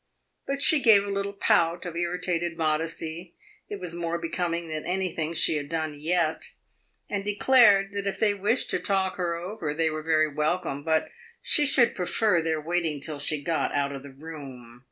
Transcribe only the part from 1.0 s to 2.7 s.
a little pout of irritated